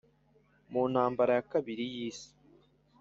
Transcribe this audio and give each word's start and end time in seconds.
mu 0.71 0.83
ntambara 0.91 1.31
ya 1.37 1.45
kabiri 1.51 1.83
y’isi 1.93 2.29